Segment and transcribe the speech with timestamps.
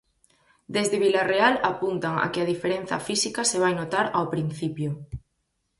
[0.75, 4.89] Desde Vilarreal apuntan a que a diferenza física se vai notar ao principio.